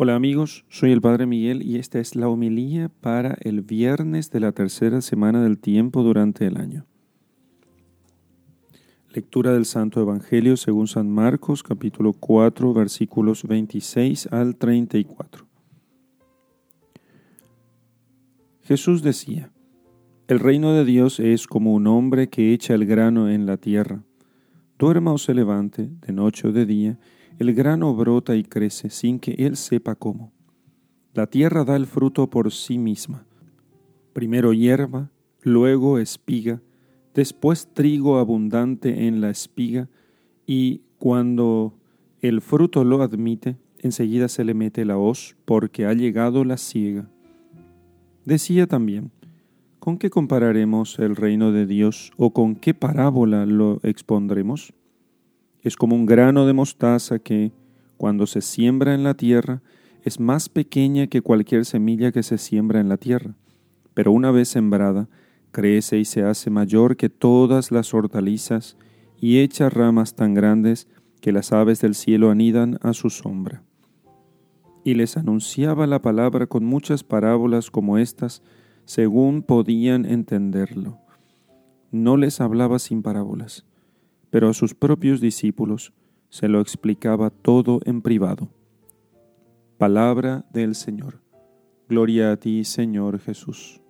[0.00, 4.38] Hola amigos, soy el Padre Miguel y esta es la homilía para el viernes de
[4.38, 6.86] la tercera semana del tiempo durante el año.
[9.12, 15.48] Lectura del Santo Evangelio según San Marcos capítulo 4 versículos 26 al 34.
[18.62, 19.50] Jesús decía,
[20.28, 24.04] El reino de Dios es como un hombre que echa el grano en la tierra.
[24.78, 27.00] Duerma o se levante, de noche o de día,
[27.38, 30.32] el grano brota y crece sin que él sepa cómo.
[31.14, 33.26] La tierra da el fruto por sí misma.
[34.12, 35.10] Primero hierba,
[35.42, 36.60] luego espiga,
[37.14, 39.88] después trigo abundante en la espiga,
[40.46, 41.74] y cuando
[42.20, 47.08] el fruto lo admite, enseguida se le mete la hoz, porque ha llegado la siega.
[48.24, 49.12] Decía también,
[49.78, 54.74] ¿con qué compararemos el reino de Dios o con qué parábola lo expondremos?
[55.68, 57.52] Es como un grano de mostaza que,
[57.98, 59.60] cuando se siembra en la tierra,
[60.02, 63.34] es más pequeña que cualquier semilla que se siembra en la tierra,
[63.92, 65.10] pero una vez sembrada,
[65.50, 68.78] crece y se hace mayor que todas las hortalizas
[69.20, 70.88] y echa ramas tan grandes
[71.20, 73.62] que las aves del cielo anidan a su sombra.
[74.84, 78.42] Y les anunciaba la palabra con muchas parábolas como estas,
[78.86, 80.96] según podían entenderlo.
[81.90, 83.67] No les hablaba sin parábolas
[84.30, 85.92] pero a sus propios discípulos
[86.28, 88.48] se lo explicaba todo en privado.
[89.78, 91.20] Palabra del Señor.
[91.88, 93.80] Gloria a ti, Señor Jesús.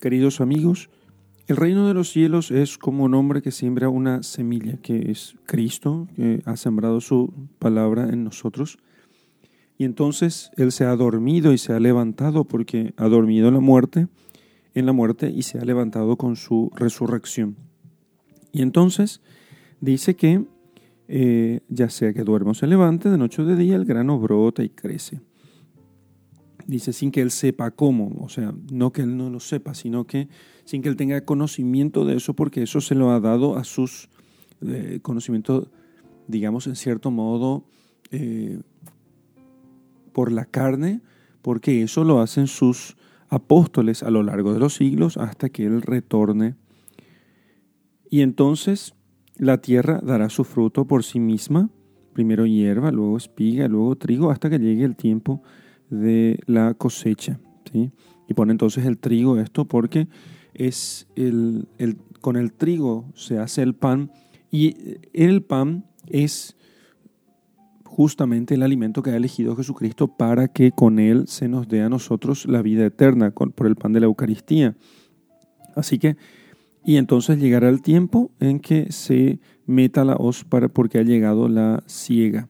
[0.00, 0.90] Queridos amigos,
[1.46, 5.36] el reino de los cielos es como un hombre que siembra una semilla, que es
[5.44, 8.78] Cristo, que ha sembrado su palabra en nosotros.
[9.78, 13.60] Y entonces Él se ha dormido y se ha levantado porque ha dormido en la
[13.60, 14.08] muerte,
[14.74, 17.56] en la muerte y se ha levantado con su resurrección.
[18.52, 19.20] Y entonces
[19.80, 20.44] dice que
[21.08, 24.18] eh, ya sea que duerma o se levante, de noche o de día, el grano
[24.18, 25.20] brota y crece.
[26.66, 30.06] Dice sin que él sepa cómo, o sea, no que él no lo sepa, sino
[30.06, 30.28] que
[30.64, 34.08] sin que él tenga conocimiento de eso, porque eso se lo ha dado a sus
[34.60, 35.68] eh, conocimientos,
[36.28, 37.64] digamos, en cierto modo,
[38.10, 38.60] eh,
[40.12, 41.00] por la carne,
[41.42, 42.96] porque eso lo hacen sus
[43.28, 46.54] apóstoles a lo largo de los siglos hasta que él retorne
[48.12, 48.94] y entonces
[49.38, 51.70] la tierra dará su fruto por sí misma,
[52.12, 55.42] primero hierba, luego espiga, luego trigo, hasta que llegue el tiempo
[55.88, 57.40] de la cosecha.
[57.72, 57.90] ¿sí?
[58.28, 60.08] Y pone entonces el trigo esto porque
[60.52, 61.66] es el,
[62.20, 64.12] con el trigo se hace el pan
[64.50, 66.54] y el pan es
[67.84, 71.88] justamente el alimento que ha elegido Jesucristo para que con él se nos dé a
[71.88, 74.76] nosotros la vida eterna por el pan de la Eucaristía.
[75.74, 76.18] Así que
[76.84, 81.48] y entonces llegará el tiempo en que se meta la hoz para, porque ha llegado
[81.48, 82.48] la ciega.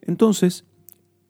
[0.00, 0.64] Entonces,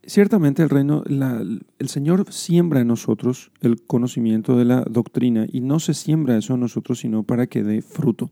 [0.04, 5.80] ciertamente el reino, el Señor siembra en nosotros el conocimiento de la doctrina y no
[5.80, 8.30] se siembra eso en nosotros sino para que dé fruto.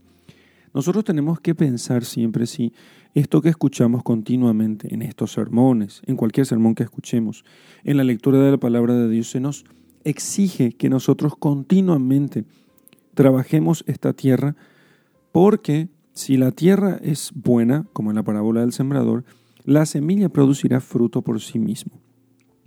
[0.75, 2.73] Nosotros tenemos que pensar siempre si
[3.15, 7.45] esto que escuchamos continuamente en estos sermones, en cualquier sermón que escuchemos,
[7.85, 9.65] en la lectura de la palabra de Dios, se nos
[10.05, 12.47] exige que nosotros continuamente
[13.15, 14.57] trabajemos esta tierra,
[15.33, 19.25] porque si la tierra es buena, como en la parábola del sembrador,
[19.65, 22.01] la semilla producirá fruto por sí mismo.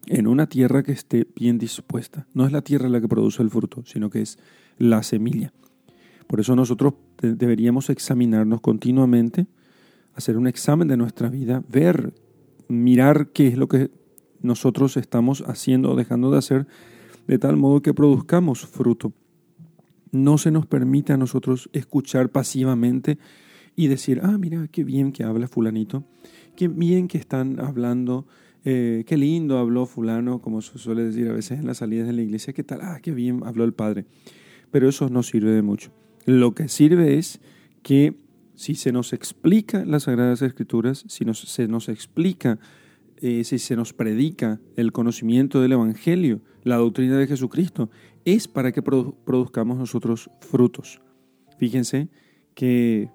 [0.07, 2.27] En una tierra que esté bien dispuesta.
[2.33, 4.37] No es la tierra la que produce el fruto, sino que es
[4.77, 5.51] la semilla.
[6.27, 9.47] Por eso nosotros deberíamos examinarnos continuamente,
[10.13, 12.13] hacer un examen de nuestra vida, ver,
[12.67, 13.91] mirar qué es lo que
[14.41, 16.67] nosotros estamos haciendo o dejando de hacer,
[17.27, 19.11] de tal modo que produzcamos fruto
[20.23, 23.17] no se nos permite a nosotros escuchar pasivamente
[23.75, 26.03] y decir, ah, mira, qué bien que habla fulanito,
[26.55, 28.25] qué bien que están hablando,
[28.63, 32.13] eh, qué lindo habló fulano, como se suele decir a veces en las salidas de
[32.13, 34.05] la iglesia, qué tal, ah, qué bien habló el Padre.
[34.71, 35.91] Pero eso no sirve de mucho.
[36.25, 37.41] Lo que sirve es
[37.83, 38.15] que
[38.55, 42.57] si se nos explica las Sagradas Escrituras, si se nos explica,
[43.21, 47.89] eh, si se nos predica el conocimiento del Evangelio, la doctrina de Jesucristo,
[48.25, 51.01] es para que produzcamos nosotros frutos.
[51.57, 52.09] Fíjense
[52.55, 53.09] que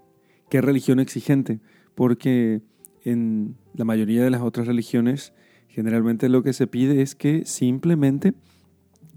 [0.49, 1.61] qué religión exigente,
[1.95, 2.63] porque
[3.05, 5.33] en la mayoría de las otras religiones
[5.69, 8.35] generalmente lo que se pide es que simplemente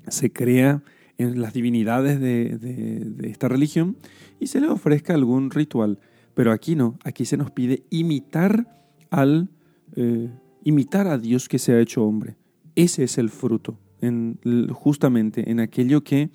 [0.07, 0.83] se crea
[1.17, 3.97] en las divinidades de, esta religión
[4.39, 5.99] y se le ofrezca algún ritual.
[6.33, 8.67] Pero aquí no, aquí se nos pide imitar
[9.09, 9.49] al
[9.95, 10.29] eh,
[10.63, 12.37] imitar a Dios que se ha hecho hombre.
[12.75, 13.77] Ese es el fruto
[14.71, 16.29] justamente en aquello que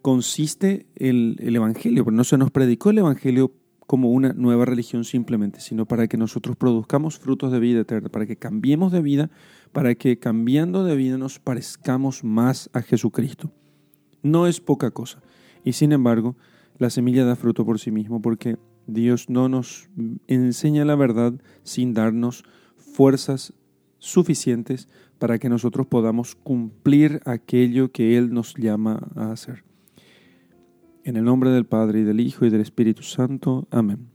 [0.00, 3.52] consiste el, el, Evangelio, pero no se nos predicó el Evangelio
[3.86, 8.26] como una nueva religión simplemente, sino para que nosotros produzcamos frutos de vida eterna, para
[8.26, 9.30] que cambiemos de vida,
[9.72, 13.52] para que cambiando de vida nos parezcamos más a Jesucristo.
[14.22, 15.20] No es poca cosa.
[15.64, 16.36] Y sin embargo,
[16.78, 19.88] la semilla da fruto por sí mismo porque Dios no nos
[20.26, 22.44] enseña la verdad sin darnos
[22.92, 23.52] fuerzas
[23.98, 29.64] suficientes para que nosotros podamos cumplir aquello que Él nos llama a hacer.
[31.04, 33.66] En el nombre del Padre y del Hijo y del Espíritu Santo.
[33.70, 34.11] Amén.